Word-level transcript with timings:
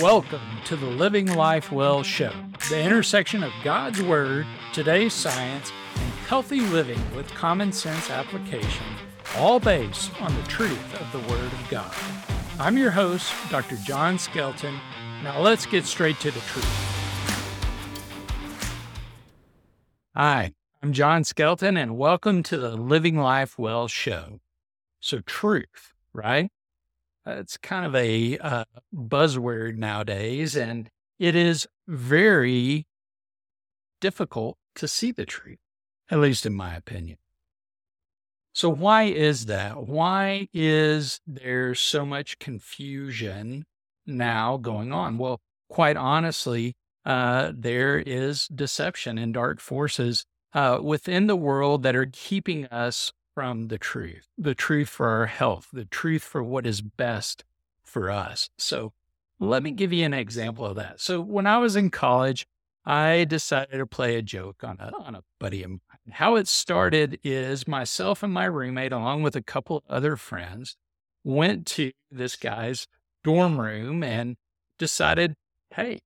Welcome 0.00 0.40
to 0.64 0.76
the 0.76 0.86
Living 0.86 1.34
Life 1.34 1.70
Well 1.70 2.02
show, 2.02 2.32
the 2.68 2.82
intersection 2.82 3.44
of 3.44 3.52
God's 3.62 4.02
Word, 4.02 4.44
today's 4.72 5.12
science, 5.12 5.70
and 5.94 6.12
healthy 6.26 6.60
living 6.60 6.98
with 7.14 7.28
common 7.28 7.70
sense 7.70 8.10
application, 8.10 8.86
all 9.36 9.60
based 9.60 10.10
on 10.20 10.34
the 10.34 10.42
truth 10.48 11.00
of 11.00 11.12
the 11.12 11.28
Word 11.30 11.52
of 11.52 11.68
God. 11.70 11.94
I'm 12.58 12.76
your 12.76 12.90
host, 12.90 13.32
Dr. 13.50 13.76
John 13.76 14.18
Skelton. 14.18 14.74
Now 15.22 15.40
let's 15.40 15.64
get 15.64 15.84
straight 15.84 16.18
to 16.20 16.32
the 16.32 16.40
truth. 16.40 16.64
Hi, 20.16 20.54
I'm 20.82 20.92
John 20.92 21.22
Skelton, 21.22 21.76
and 21.76 21.96
welcome 21.96 22.42
to 22.44 22.56
the 22.56 22.76
Living 22.76 23.16
Life 23.16 23.58
Well 23.58 23.86
show. 23.86 24.40
So, 24.98 25.20
truth, 25.20 25.92
right? 26.12 26.50
It's 27.26 27.56
kind 27.56 27.86
of 27.86 27.94
a 27.94 28.38
uh, 28.38 28.64
buzzword 28.94 29.76
nowadays, 29.76 30.56
and 30.56 30.90
it 31.18 31.34
is 31.34 31.66
very 31.88 32.86
difficult 34.00 34.58
to 34.76 34.86
see 34.88 35.10
the 35.10 35.24
truth, 35.24 35.58
at 36.10 36.18
least 36.18 36.44
in 36.44 36.54
my 36.54 36.74
opinion. 36.74 37.16
So, 38.52 38.68
why 38.68 39.04
is 39.04 39.46
that? 39.46 39.86
Why 39.86 40.48
is 40.52 41.20
there 41.26 41.74
so 41.74 42.04
much 42.04 42.38
confusion 42.38 43.64
now 44.06 44.58
going 44.58 44.92
on? 44.92 45.18
Well, 45.18 45.40
quite 45.68 45.96
honestly, 45.96 46.74
uh, 47.04 47.52
there 47.54 47.98
is 47.98 48.46
deception 48.48 49.18
and 49.18 49.34
dark 49.34 49.60
forces 49.60 50.24
uh, 50.52 50.78
within 50.82 51.26
the 51.26 51.36
world 51.36 51.82
that 51.82 51.96
are 51.96 52.08
keeping 52.12 52.66
us 52.66 53.12
from 53.34 53.68
the 53.68 53.78
truth, 53.78 54.28
the 54.38 54.54
truth 54.54 54.88
for 54.88 55.08
our 55.08 55.26
health, 55.26 55.68
the 55.72 55.84
truth 55.84 56.22
for 56.22 56.42
what 56.42 56.66
is 56.66 56.80
best 56.80 57.44
for 57.82 58.10
us. 58.10 58.48
So 58.56 58.92
let 59.40 59.62
me 59.62 59.72
give 59.72 59.92
you 59.92 60.04
an 60.04 60.14
example 60.14 60.64
of 60.64 60.76
that. 60.76 61.00
So 61.00 61.20
when 61.20 61.46
I 61.46 61.58
was 61.58 61.76
in 61.76 61.90
college, 61.90 62.46
I 62.86 63.24
decided 63.24 63.78
to 63.78 63.86
play 63.86 64.16
a 64.16 64.22
joke 64.22 64.62
on 64.62 64.78
a, 64.78 64.92
on 64.96 65.14
a 65.14 65.22
buddy 65.40 65.62
of 65.62 65.70
mine. 65.70 65.80
How 66.10 66.36
it 66.36 66.46
started 66.46 67.18
is 67.24 67.66
myself 67.66 68.22
and 68.22 68.32
my 68.32 68.44
roommate, 68.44 68.92
along 68.92 69.22
with 69.22 69.34
a 69.34 69.42
couple 69.42 69.82
other 69.88 70.16
friends, 70.16 70.76
went 71.24 71.66
to 71.66 71.92
this 72.10 72.36
guy's 72.36 72.86
dorm 73.22 73.58
room 73.58 74.02
and 74.02 74.36
decided, 74.78 75.34
hey, 75.74 76.00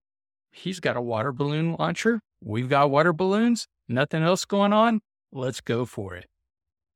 he's 0.53 0.79
got 0.79 0.97
a 0.97 1.01
water 1.01 1.33
balloon 1.33 1.75
launcher. 1.79 2.21
We've 2.43 2.69
got 2.69 2.91
water 2.91 3.13
balloons. 3.13 3.67
Nothing 3.89 4.23
else 4.23 4.45
going 4.45 4.73
on. 4.73 5.01
Let's 5.33 5.61
go 5.61 5.85
for 5.85 6.15
it. 6.15 6.27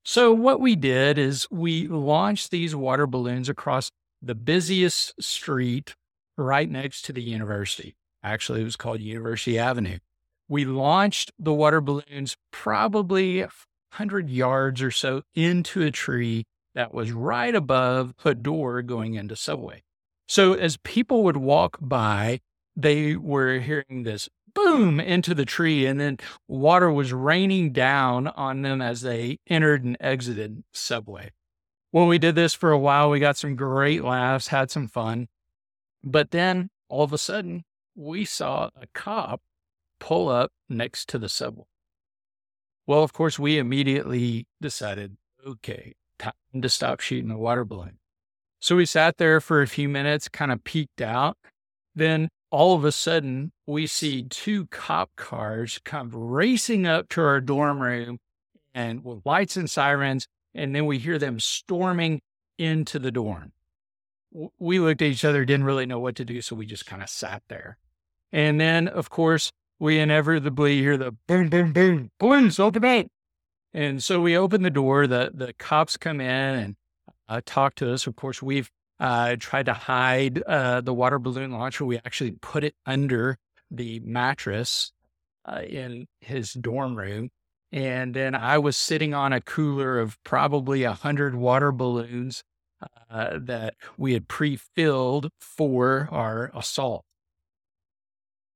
So, 0.04 0.32
what 0.32 0.60
we 0.60 0.74
did 0.74 1.16
is 1.16 1.46
we 1.50 1.86
launched 1.86 2.50
these 2.50 2.74
water 2.74 3.06
balloons 3.06 3.48
across 3.48 3.90
the 4.20 4.34
busiest 4.34 5.22
street 5.22 5.94
right 6.36 6.68
next 6.68 7.02
to 7.02 7.12
the 7.12 7.22
university. 7.22 7.94
Actually, 8.22 8.62
it 8.62 8.64
was 8.64 8.76
called 8.76 9.00
University 9.00 9.58
Avenue. 9.58 9.98
We 10.48 10.64
launched 10.64 11.30
the 11.38 11.52
water 11.52 11.80
balloons 11.80 12.36
probably 12.50 13.42
100 13.42 14.28
yards 14.28 14.82
or 14.82 14.90
so 14.90 15.22
into 15.34 15.82
a 15.82 15.90
tree 15.92 16.46
that 16.74 16.92
was 16.92 17.12
right 17.12 17.54
above 17.54 18.14
a 18.24 18.34
door 18.34 18.82
going 18.82 19.14
into 19.14 19.36
Subway. 19.36 19.82
So, 20.26 20.54
as 20.54 20.78
people 20.78 21.22
would 21.22 21.36
walk 21.36 21.78
by, 21.80 22.40
they 22.74 23.14
were 23.14 23.60
hearing 23.60 24.02
this 24.02 24.28
boom 24.54 25.00
into 25.00 25.34
the 25.34 25.44
tree 25.44 25.86
and 25.86 26.00
then 26.00 26.18
water 26.48 26.90
was 26.90 27.12
raining 27.12 27.72
down 27.72 28.28
on 28.28 28.62
them 28.62 28.80
as 28.80 29.00
they 29.00 29.38
entered 29.48 29.84
and 29.84 29.96
exited 30.00 30.62
subway. 30.72 31.30
When 31.90 32.08
we 32.08 32.18
did 32.18 32.34
this 32.34 32.54
for 32.54 32.70
a 32.70 32.78
while 32.78 33.10
we 33.10 33.20
got 33.20 33.36
some 33.36 33.56
great 33.56 34.02
laughs 34.02 34.48
had 34.48 34.70
some 34.70 34.88
fun. 34.88 35.28
But 36.04 36.30
then 36.30 36.70
all 36.88 37.04
of 37.04 37.12
a 37.12 37.18
sudden 37.18 37.64
we 37.94 38.24
saw 38.24 38.70
a 38.80 38.86
cop 38.94 39.40
pull 39.98 40.28
up 40.28 40.52
next 40.68 41.08
to 41.10 41.18
the 41.18 41.28
subway. 41.28 41.64
Well 42.86 43.02
of 43.02 43.12
course 43.12 43.38
we 43.38 43.58
immediately 43.58 44.46
decided 44.60 45.16
okay 45.46 45.94
time 46.18 46.32
to 46.60 46.68
stop 46.68 47.00
shooting 47.00 47.28
the 47.28 47.36
water 47.36 47.64
balloon. 47.64 47.98
So 48.60 48.76
we 48.76 48.86
sat 48.86 49.18
there 49.18 49.40
for 49.40 49.60
a 49.60 49.66
few 49.66 49.88
minutes 49.88 50.28
kind 50.28 50.52
of 50.52 50.62
peeked 50.62 51.00
out. 51.00 51.36
Then 51.94 52.28
all 52.52 52.74
of 52.74 52.84
a 52.84 52.92
sudden 52.92 53.50
we 53.66 53.86
see 53.86 54.22
two 54.22 54.66
cop 54.66 55.10
cars 55.16 55.80
come 55.84 56.10
racing 56.12 56.86
up 56.86 57.08
to 57.08 57.22
our 57.22 57.40
dorm 57.40 57.80
room 57.80 58.18
and 58.74 59.02
with 59.02 59.24
lights 59.24 59.56
and 59.56 59.68
sirens. 59.68 60.28
And 60.54 60.74
then 60.74 60.84
we 60.84 60.98
hear 60.98 61.18
them 61.18 61.40
storming 61.40 62.20
into 62.58 62.98
the 62.98 63.10
dorm. 63.10 63.52
We 64.58 64.78
looked 64.78 65.00
at 65.00 65.08
each 65.08 65.24
other, 65.24 65.46
didn't 65.46 65.64
really 65.64 65.86
know 65.86 65.98
what 65.98 66.14
to 66.16 66.26
do. 66.26 66.42
So 66.42 66.54
we 66.54 66.66
just 66.66 66.84
kind 66.84 67.02
of 67.02 67.08
sat 67.08 67.42
there. 67.48 67.78
And 68.30 68.60
then, 68.60 68.86
of 68.86 69.08
course, 69.08 69.50
we 69.78 69.98
inevitably 69.98 70.78
hear 70.78 70.98
the 70.98 71.12
boom, 71.26 71.48
boom, 71.48 71.72
boom, 71.72 72.10
open 72.58 72.84
it. 72.84 73.10
And 73.72 74.02
so 74.02 74.20
we 74.20 74.36
open 74.36 74.62
the 74.62 74.70
door, 74.70 75.06
the, 75.06 75.30
the 75.32 75.54
cops 75.54 75.96
come 75.96 76.20
in 76.20 76.28
and 76.28 76.76
uh, 77.28 77.40
talk 77.46 77.74
to 77.76 77.92
us. 77.92 78.06
Of 78.06 78.14
course, 78.16 78.42
we've 78.42 78.70
uh, 79.02 79.34
tried 79.36 79.66
to 79.66 79.72
hide 79.72 80.40
uh, 80.42 80.80
the 80.80 80.94
water 80.94 81.18
balloon 81.18 81.50
launcher. 81.50 81.84
We 81.84 81.98
actually 81.98 82.30
put 82.40 82.62
it 82.62 82.76
under 82.86 83.36
the 83.68 83.98
mattress 84.04 84.92
uh, 85.44 85.62
in 85.68 86.06
his 86.20 86.52
dorm 86.52 86.96
room. 86.96 87.30
And 87.72 88.14
then 88.14 88.36
I 88.36 88.58
was 88.58 88.76
sitting 88.76 89.12
on 89.12 89.32
a 89.32 89.40
cooler 89.40 89.98
of 89.98 90.22
probably 90.22 90.84
a 90.84 90.92
hundred 90.92 91.34
water 91.34 91.72
balloons 91.72 92.44
uh, 93.10 93.40
that 93.40 93.74
we 93.98 94.12
had 94.12 94.28
pre-filled 94.28 95.30
for 95.40 96.08
our 96.12 96.52
assault. 96.54 97.04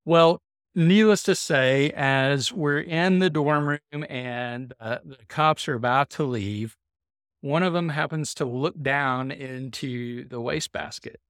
Well, 0.04 0.40
needless 0.76 1.24
to 1.24 1.34
say, 1.34 1.90
as 1.90 2.52
we're 2.52 2.80
in 2.80 3.18
the 3.18 3.30
dorm 3.30 3.66
room 3.66 4.04
and 4.08 4.72
uh, 4.78 4.98
the 5.04 5.18
cops 5.28 5.66
are 5.66 5.74
about 5.74 6.10
to 6.10 6.22
leave, 6.22 6.76
one 7.40 7.62
of 7.62 7.72
them 7.72 7.90
happens 7.90 8.34
to 8.34 8.44
look 8.44 8.80
down 8.80 9.30
into 9.30 10.26
the 10.28 10.40
wastebasket. 10.40 11.20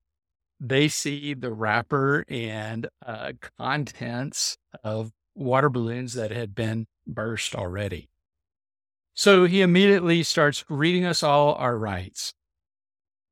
They 0.59 0.89
see 0.89 1.35
the 1.35 1.53
wrapper 1.53 2.25
and 2.29 2.89
uh, 3.05 3.33
contents 3.59 4.57
of 4.83 5.13
water 5.35 5.69
balloons 5.69 6.15
that 6.15 6.31
had 6.31 6.55
been 6.55 6.87
burst 7.07 7.55
already. 7.55 8.09
So 9.15 9.45
he 9.45 9.63
immediately 9.63 10.23
starts 10.23 10.65
reading 10.69 11.05
us 11.05 11.23
all 11.23 11.55
our 11.55 11.77
rights. 11.77 12.35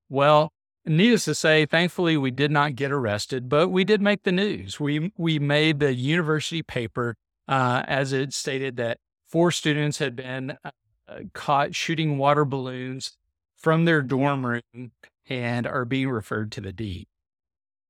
Well, 0.08 0.52
needless 0.84 1.24
to 1.26 1.34
say, 1.34 1.66
thankfully 1.66 2.16
we 2.16 2.30
did 2.30 2.50
not 2.50 2.74
get 2.74 2.92
arrested, 2.92 3.48
but 3.48 3.68
we 3.68 3.84
did 3.84 4.00
make 4.00 4.22
the 4.22 4.32
news. 4.32 4.78
We 4.78 5.12
we 5.16 5.38
made 5.38 5.80
the 5.80 5.94
university 5.94 6.62
paper 6.62 7.16
uh, 7.48 7.82
as 7.86 8.12
it 8.12 8.32
stated 8.32 8.76
that 8.76 8.98
four 9.26 9.50
students 9.50 9.98
had 9.98 10.16
been 10.16 10.56
uh, 10.64 10.70
Uh, 11.14 11.24
caught 11.32 11.74
shooting 11.74 12.18
water 12.18 12.44
balloons 12.44 13.16
from 13.56 13.84
their 13.84 14.02
dorm 14.02 14.44
room 14.44 14.92
and 15.28 15.66
are 15.66 15.84
being 15.84 16.08
referred 16.08 16.50
to 16.52 16.60
the 16.60 16.72
D. 16.72 17.06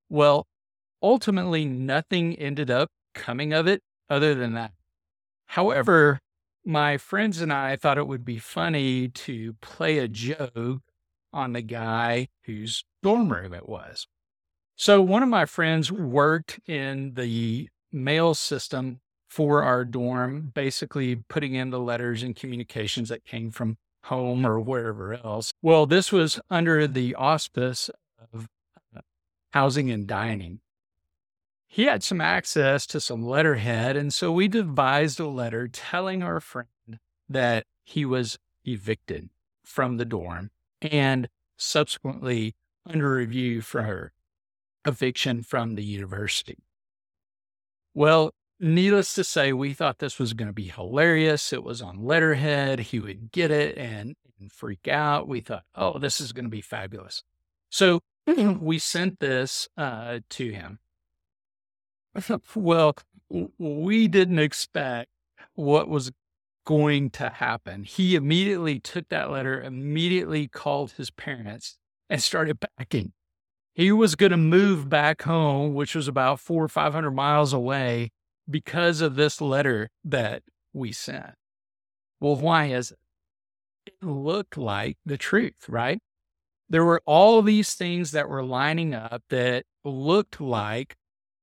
Well, 0.08 0.46
ultimately, 1.02 1.64
nothing 1.64 2.34
ended 2.36 2.70
up 2.70 2.90
coming 3.14 3.52
of 3.52 3.66
it 3.66 3.82
other 4.10 4.34
than 4.34 4.54
that. 4.54 4.72
However, 5.46 6.20
my 6.64 6.96
friends 6.96 7.40
and 7.40 7.52
I 7.52 7.76
thought 7.76 7.98
it 7.98 8.08
would 8.08 8.24
be 8.24 8.38
funny 8.38 9.08
to 9.08 9.54
play 9.54 9.98
a 9.98 10.08
joke 10.08 10.82
on 11.32 11.52
the 11.52 11.62
guy 11.62 12.28
whose 12.44 12.84
dorm 13.02 13.32
room 13.32 13.52
it 13.54 13.68
was. 13.68 14.06
So, 14.76 15.00
one 15.00 15.22
of 15.22 15.28
my 15.28 15.46
friends 15.46 15.92
worked 15.92 16.60
in 16.66 17.14
the 17.14 17.68
mail 17.92 18.34
system 18.34 19.00
for 19.34 19.64
our 19.64 19.84
dorm, 19.84 20.52
basically 20.54 21.16
putting 21.16 21.54
in 21.54 21.70
the 21.70 21.80
letters 21.80 22.22
and 22.22 22.36
communications 22.36 23.08
that 23.08 23.24
came 23.24 23.50
from 23.50 23.76
home 24.04 24.46
or 24.46 24.60
wherever 24.60 25.12
else. 25.12 25.50
Well, 25.60 25.86
this 25.86 26.12
was 26.12 26.38
under 26.50 26.86
the 26.86 27.16
auspice 27.16 27.90
of 28.32 28.46
uh, 28.96 29.00
housing 29.50 29.90
and 29.90 30.06
dining. 30.06 30.60
He 31.66 31.86
had 31.86 32.04
some 32.04 32.20
access 32.20 32.86
to 32.86 33.00
some 33.00 33.26
letterhead, 33.26 33.96
and 33.96 34.14
so 34.14 34.30
we 34.30 34.46
devised 34.46 35.18
a 35.18 35.26
letter 35.26 35.66
telling 35.66 36.22
our 36.22 36.38
friend 36.38 37.00
that 37.28 37.64
he 37.82 38.04
was 38.04 38.38
evicted 38.64 39.30
from 39.64 39.96
the 39.96 40.04
dorm 40.04 40.52
and 40.80 41.28
subsequently 41.56 42.54
under 42.86 43.12
review 43.12 43.62
for 43.62 43.82
her 43.82 44.12
eviction 44.86 45.42
from 45.42 45.74
the 45.74 45.82
university. 45.82 46.58
Well, 47.94 48.32
needless 48.64 49.14
to 49.14 49.24
say, 49.24 49.52
we 49.52 49.74
thought 49.74 49.98
this 49.98 50.18
was 50.18 50.32
going 50.32 50.48
to 50.48 50.54
be 50.54 50.68
hilarious. 50.68 51.52
It 51.52 51.62
was 51.62 51.82
on 51.82 52.04
letterhead. 52.04 52.80
He 52.80 52.98
would 52.98 53.30
get 53.30 53.50
it 53.50 53.76
and, 53.76 54.16
and 54.40 54.50
freak 54.50 54.88
out. 54.88 55.28
We 55.28 55.40
thought, 55.40 55.64
oh, 55.74 55.98
this 55.98 56.20
is 56.20 56.32
going 56.32 56.46
to 56.46 56.50
be 56.50 56.60
fabulous. 56.60 57.22
So 57.70 58.00
we 58.26 58.78
sent 58.78 59.20
this 59.20 59.68
uh, 59.76 60.20
to 60.30 60.50
him. 60.50 60.78
well, 62.54 62.96
we 63.58 64.08
didn't 64.08 64.38
expect 64.38 65.10
what 65.54 65.88
was 65.88 66.12
going 66.64 67.10
to 67.10 67.28
happen. 67.28 67.84
He 67.84 68.14
immediately 68.14 68.80
took 68.80 69.08
that 69.10 69.30
letter, 69.30 69.60
immediately 69.60 70.48
called 70.48 70.92
his 70.92 71.10
parents, 71.10 71.76
and 72.08 72.22
started 72.22 72.58
packing. 72.78 73.12
He 73.74 73.90
was 73.92 74.14
going 74.14 74.30
to 74.30 74.36
move 74.36 74.88
back 74.88 75.22
home, 75.22 75.74
which 75.74 75.94
was 75.94 76.08
about 76.08 76.40
four 76.40 76.64
or 76.64 76.68
500 76.68 77.10
miles 77.10 77.52
away, 77.52 78.12
because 78.48 79.00
of 79.00 79.16
this 79.16 79.40
letter 79.40 79.90
that 80.04 80.42
we 80.72 80.92
sent. 80.92 81.34
Well, 82.20 82.36
why 82.36 82.66
is 82.66 82.90
it? 82.90 82.98
It 83.86 84.06
looked 84.06 84.56
like 84.56 84.96
the 85.04 85.18
truth, 85.18 85.68
right? 85.68 86.00
There 86.68 86.84
were 86.84 87.02
all 87.06 87.42
these 87.42 87.74
things 87.74 88.12
that 88.12 88.28
were 88.28 88.42
lining 88.42 88.94
up 88.94 89.22
that 89.28 89.64
looked 89.84 90.40
like 90.40 90.96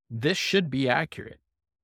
this 0.10 0.38
should 0.38 0.70
be 0.70 0.90
accurate. 0.90 1.40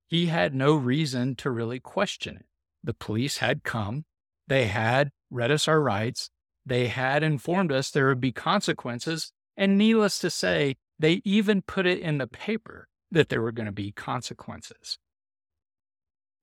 He 0.08 0.28
had 0.28 0.56
no 0.56 0.75
reason 0.75 1.36
to 1.36 1.52
really 1.52 1.80
question 1.80 2.38
it. 2.38 2.46
The 2.84 2.94
police 2.94 3.38
had 3.38 3.64
come, 3.64 4.06
they 4.48 4.66
had 4.66 5.12
read 5.30 5.52
us 5.52 5.68
our 5.68 5.81
rights, 5.81 6.30
they 6.66 6.88
had 6.88 7.24
informed 7.24 7.72
us 7.72 7.92
there 7.92 8.08
would 8.08 8.22
be 8.22 8.31
consequences, 8.31 9.31
and 9.56 9.78
needless 9.78 10.19
to 10.19 10.30
say, 10.30 10.75
they 11.00 11.22
even 11.24 11.62
put 11.62 11.86
it 11.86 12.00
in 12.00 12.18
the 12.18 12.28
paper 12.28 12.88
that 13.12 13.30
there 13.30 13.42
were 13.42 13.52
going 13.52 13.68
to 13.68 13.72
be 13.72 13.92
consequences. 13.92 14.98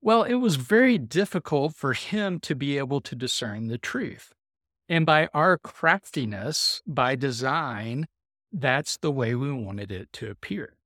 Well, 0.05 0.25
it 0.25 0.35
was 0.35 0.57
very 0.57 0.99
difficult 0.99 1.75
for 1.75 1.95
him 1.95 2.39
to 2.41 2.55
be 2.55 2.77
able 2.77 3.01
to 3.01 3.17
discern 3.17 3.69
the 3.69 3.79
truth. 3.79 4.35
And 4.87 5.07
by 5.07 5.31
our 5.33 5.57
craftiness, 5.57 6.83
by 6.87 7.17
design, 7.17 8.09
that's 8.53 8.99
the 8.99 9.11
way 9.11 9.35
we 9.35 9.51
wanted 9.51 9.91
it 9.91 10.13
to 10.13 10.31
appear. 10.31 10.77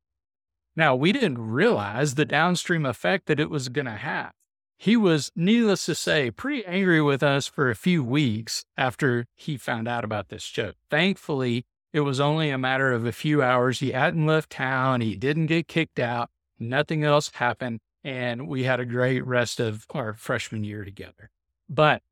Now, 0.76 0.94
we 0.94 1.10
didn't 1.10 1.50
realize 1.50 2.14
the 2.14 2.24
downstream 2.24 2.86
effect 2.86 3.26
that 3.26 3.40
it 3.40 3.50
was 3.50 3.68
going 3.68 3.86
to 3.86 3.90
have. 3.90 4.30
He 4.78 4.96
was, 4.96 5.32
needless 5.34 5.84
to 5.86 5.96
say, 5.96 6.30
pretty 6.30 6.64
angry 6.64 7.02
with 7.02 7.24
us 7.24 7.48
for 7.48 7.68
a 7.68 7.74
few 7.74 8.04
weeks 8.04 8.64
after 8.76 9.26
he 9.34 9.56
found 9.56 9.88
out 9.88 10.04
about 10.04 10.28
this 10.28 10.46
joke. 10.46 10.76
Thankfully, 10.92 11.66
it 11.92 12.02
was 12.02 12.20
only 12.20 12.50
a 12.50 12.56
matter 12.56 12.92
of 12.92 13.04
a 13.04 13.10
few 13.10 13.42
hours. 13.42 13.80
He 13.80 13.90
hadn't 13.90 14.28
left 14.28 14.50
town, 14.50 15.00
he 15.00 15.16
didn't 15.16 15.46
get 15.46 15.66
kicked 15.66 15.98
out, 15.98 16.30
nothing 16.60 17.02
else 17.02 17.32
happened, 17.34 17.80
and 18.04 18.48
we 18.48 18.64
had 18.64 18.80
a 18.80 18.86
great 18.86 19.26
rest 19.26 19.60
of 19.60 19.86
our 19.90 20.14
freshman 20.14 20.64
year 20.64 20.84
together. 20.84 21.30
But 21.68 22.02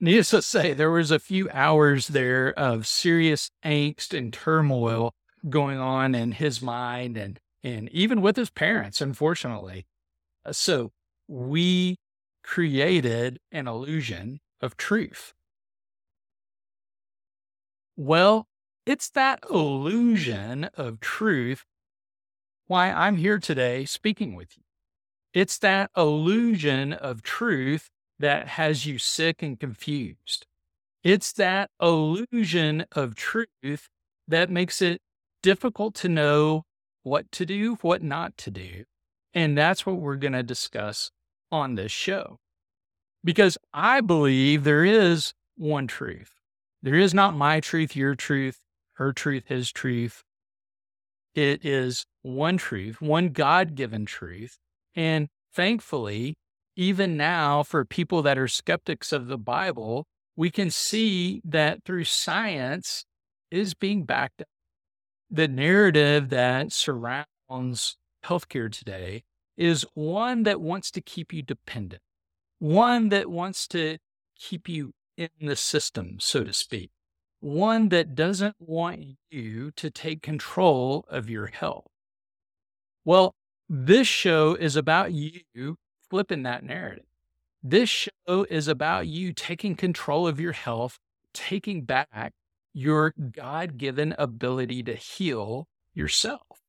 needless 0.00 0.30
to 0.30 0.42
say, 0.42 0.72
there 0.72 0.90
was 0.90 1.10
a 1.10 1.18
few 1.18 1.48
hours 1.50 2.08
there 2.08 2.52
of 2.58 2.86
serious 2.86 3.50
angst 3.64 4.16
and 4.16 4.32
turmoil 4.32 5.14
going 5.48 5.78
on 5.78 6.14
in 6.14 6.32
his 6.32 6.60
mind 6.60 7.16
and 7.16 7.38
and 7.62 7.88
even 7.88 8.22
with 8.22 8.36
his 8.36 8.50
parents, 8.50 9.00
unfortunately. 9.00 9.86
Uh, 10.44 10.52
so 10.52 10.92
we 11.26 11.96
created 12.44 13.40
an 13.50 13.66
illusion 13.66 14.38
of 14.60 14.76
truth. 14.76 15.34
Well, 17.96 18.46
it's 18.84 19.10
that 19.10 19.40
illusion 19.50 20.64
of 20.74 21.00
truth 21.00 21.64
why 22.68 22.92
I'm 22.92 23.16
here 23.16 23.38
today 23.38 23.84
speaking 23.84 24.36
with 24.36 24.56
you. 24.56 24.62
It's 25.36 25.58
that 25.58 25.90
illusion 25.94 26.94
of 26.94 27.22
truth 27.22 27.90
that 28.18 28.48
has 28.48 28.86
you 28.86 28.96
sick 28.96 29.42
and 29.42 29.60
confused. 29.60 30.46
It's 31.04 31.30
that 31.34 31.68
illusion 31.78 32.86
of 32.92 33.14
truth 33.14 33.90
that 34.26 34.48
makes 34.48 34.80
it 34.80 35.02
difficult 35.42 35.94
to 35.96 36.08
know 36.08 36.64
what 37.02 37.30
to 37.32 37.44
do, 37.44 37.74
what 37.82 38.02
not 38.02 38.38
to 38.38 38.50
do. 38.50 38.84
And 39.34 39.58
that's 39.58 39.84
what 39.84 39.96
we're 39.96 40.16
going 40.16 40.32
to 40.32 40.42
discuss 40.42 41.10
on 41.52 41.74
this 41.74 41.92
show. 41.92 42.38
Because 43.22 43.58
I 43.74 44.00
believe 44.00 44.64
there 44.64 44.86
is 44.86 45.34
one 45.54 45.86
truth. 45.86 46.30
There 46.82 46.94
is 46.94 47.12
not 47.12 47.36
my 47.36 47.60
truth, 47.60 47.94
your 47.94 48.14
truth, 48.14 48.60
her 48.94 49.12
truth, 49.12 49.48
his 49.48 49.70
truth. 49.70 50.24
It 51.34 51.62
is 51.62 52.06
one 52.22 52.56
truth, 52.56 53.02
one 53.02 53.28
God 53.28 53.74
given 53.74 54.06
truth. 54.06 54.56
And 54.96 55.28
thankfully, 55.52 56.34
even 56.74 57.16
now, 57.16 57.62
for 57.62 57.84
people 57.84 58.22
that 58.22 58.38
are 58.38 58.48
skeptics 58.48 59.12
of 59.12 59.28
the 59.28 59.38
Bible, 59.38 60.06
we 60.34 60.50
can 60.50 60.70
see 60.70 61.40
that 61.44 61.84
through 61.84 62.04
science 62.04 63.04
is 63.50 63.74
being 63.74 64.04
backed 64.04 64.42
up. 64.42 64.48
The 65.30 65.48
narrative 65.48 66.30
that 66.30 66.72
surrounds 66.72 67.96
healthcare 68.24 68.70
today 68.70 69.22
is 69.56 69.86
one 69.94 70.42
that 70.42 70.60
wants 70.60 70.90
to 70.92 71.00
keep 71.00 71.32
you 71.32 71.42
dependent, 71.42 72.02
one 72.58 73.08
that 73.10 73.30
wants 73.30 73.66
to 73.68 73.98
keep 74.38 74.68
you 74.68 74.92
in 75.16 75.28
the 75.40 75.56
system, 75.56 76.16
so 76.20 76.44
to 76.44 76.52
speak, 76.52 76.90
one 77.40 77.88
that 77.88 78.14
doesn't 78.14 78.56
want 78.58 79.16
you 79.30 79.70
to 79.72 79.90
take 79.90 80.22
control 80.22 81.06
of 81.08 81.30
your 81.30 81.46
health. 81.46 81.86
Well, 83.04 83.34
this 83.68 84.06
show 84.06 84.54
is 84.54 84.76
about 84.76 85.12
you 85.12 85.76
flipping 86.08 86.44
that 86.44 86.64
narrative. 86.64 87.04
This 87.62 87.88
show 87.88 88.46
is 88.48 88.68
about 88.68 89.08
you 89.08 89.32
taking 89.32 89.74
control 89.74 90.28
of 90.28 90.38
your 90.38 90.52
health, 90.52 90.98
taking 91.32 91.82
back 91.82 92.32
your 92.72 93.12
God 93.32 93.76
given 93.78 94.14
ability 94.18 94.82
to 94.84 94.94
heal 94.94 95.66
yourself. 95.94 96.60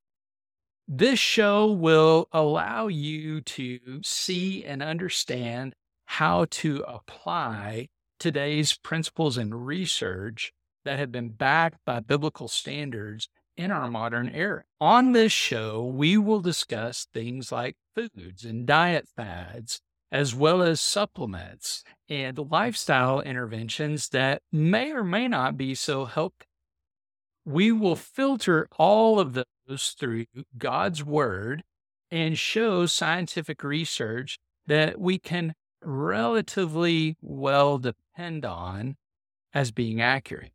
This 0.87 1.19
show 1.19 1.71
will 1.71 2.29
allow 2.31 2.87
you 2.87 3.41
to 3.41 4.01
see 4.03 4.63
and 4.63 4.81
understand 4.81 5.75
how 6.05 6.45
to 6.49 6.83
apply 6.87 7.89
today's 8.19 8.73
principles 8.73 9.37
and 9.37 9.67
research 9.67 10.53
that 10.85 10.97
have 10.97 11.11
been 11.11 11.29
backed 11.29 11.77
by 11.85 11.99
biblical 11.99 12.47
standards 12.47 13.27
in 13.57 13.71
our 13.71 13.89
modern 13.89 14.29
era. 14.29 14.63
On 14.79 15.11
this 15.11 15.31
show, 15.31 15.83
we 15.83 16.17
will 16.17 16.39
discuss 16.39 17.07
things 17.13 17.51
like 17.51 17.75
foods 17.95 18.45
and 18.45 18.65
diet 18.65 19.07
fads, 19.15 19.81
as 20.11 20.33
well 20.33 20.61
as 20.61 20.79
supplements 20.79 21.83
and 22.07 22.37
lifestyle 22.51 23.19
interventions 23.19 24.09
that 24.09 24.41
may 24.51 24.91
or 24.91 25.03
may 25.03 25.27
not 25.27 25.57
be 25.57 25.75
so 25.75 26.05
helpful. 26.05 26.45
We 27.43 27.71
will 27.71 27.95
filter 27.95 28.67
all 28.77 29.19
of 29.19 29.33
those 29.33 29.95
through 29.97 30.25
God's 30.57 31.03
word 31.03 31.63
and 32.11 32.37
show 32.37 32.85
scientific 32.85 33.63
research 33.63 34.37
that 34.67 34.99
we 34.99 35.17
can 35.17 35.53
relatively 35.81 37.17
well 37.21 37.77
depend 37.77 38.45
on 38.45 38.97
as 39.53 39.71
being 39.71 40.01
accurate. 40.01 40.51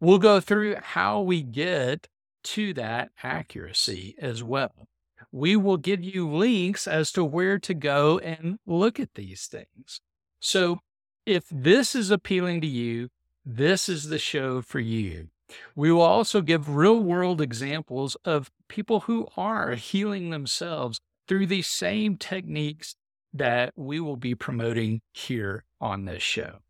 We'll 0.00 0.18
go 0.18 0.40
through 0.40 0.76
how 0.76 1.20
we 1.20 1.42
get 1.42 2.08
to 2.44 2.72
that 2.74 3.10
accuracy 3.22 4.14
as 4.18 4.42
well. 4.42 4.88
We 5.32 5.56
will 5.56 5.76
give 5.76 6.02
you 6.02 6.30
links 6.30 6.86
as 6.86 7.10
to 7.12 7.24
where 7.24 7.58
to 7.58 7.74
go 7.74 8.18
and 8.18 8.58
look 8.64 9.00
at 9.00 9.14
these 9.14 9.46
things. 9.46 10.00
So, 10.40 10.78
if 11.26 11.44
this 11.50 11.94
is 11.94 12.10
appealing 12.10 12.60
to 12.62 12.66
you, 12.66 13.08
this 13.44 13.88
is 13.88 14.08
the 14.08 14.18
show 14.18 14.62
for 14.62 14.78
you. 14.78 15.28
We 15.74 15.90
will 15.90 16.02
also 16.02 16.40
give 16.40 16.76
real 16.76 17.00
world 17.00 17.40
examples 17.40 18.16
of 18.24 18.50
people 18.68 19.00
who 19.00 19.26
are 19.36 19.74
healing 19.74 20.30
themselves 20.30 21.00
through 21.26 21.46
these 21.46 21.66
same 21.66 22.16
techniques 22.16 22.94
that 23.32 23.72
we 23.76 24.00
will 24.00 24.16
be 24.16 24.34
promoting 24.34 25.00
here 25.12 25.64
on 25.80 26.04
this 26.04 26.22
show. 26.22 26.60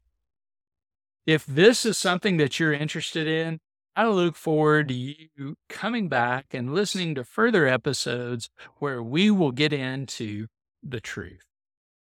If 1.28 1.44
this 1.44 1.84
is 1.84 1.98
something 1.98 2.38
that 2.38 2.58
you're 2.58 2.72
interested 2.72 3.26
in, 3.26 3.60
I 3.94 4.06
look 4.06 4.34
forward 4.34 4.88
to 4.88 4.94
you 4.94 5.56
coming 5.68 6.08
back 6.08 6.54
and 6.54 6.72
listening 6.72 7.14
to 7.16 7.22
further 7.22 7.66
episodes 7.66 8.48
where 8.78 9.02
we 9.02 9.30
will 9.30 9.52
get 9.52 9.70
into 9.70 10.46
the 10.82 11.02
truth. 11.02 11.44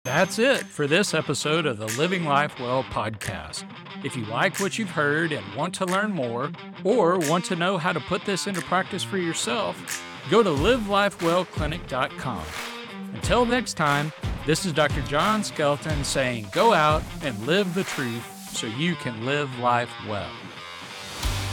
That's 0.05 0.39
it 0.39 0.59
for 0.59 0.87
this 0.87 1.15
episode 1.15 1.65
of 1.65 1.79
the 1.79 1.87
Living 1.99 2.27
Life 2.27 2.61
Well 2.61 2.83
podcast. 2.83 3.65
If 4.05 4.15
you 4.15 4.27
like 4.27 4.61
what 4.61 4.79
you've 4.79 4.91
heard 4.91 5.33
and 5.33 5.55
want 5.55 5.73
to 5.77 5.87
learn 5.87 6.11
more, 6.11 6.53
or 6.85 7.19
want 7.19 7.47
to 7.47 7.57
know 7.57 7.79
how 7.79 7.95
to 7.95 8.01
put 8.01 8.27
this 8.27 8.47
into 8.47 8.61
practice 8.61 9.05
for 9.05 9.17
yourself, 9.17 10.05
go 10.31 10.43
to 10.43 10.51
livelifewellclinic.com. 10.51 12.45
Until 13.15 13.47
next 13.47 13.73
time, 13.79 14.13
this 14.45 14.67
is 14.67 14.75
Dr. 14.75 15.01
John 15.01 15.43
Skelton 15.43 16.05
saying 16.05 16.49
go 16.53 16.75
out 16.75 17.03
and 17.23 17.39
live 17.47 17.73
the 17.73 17.85
truth 17.85 18.35
so 18.49 18.67
you 18.67 18.95
can 18.97 19.25
live 19.25 19.59
life 19.61 19.91
well. 20.09 20.31